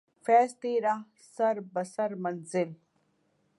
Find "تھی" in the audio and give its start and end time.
0.61-0.73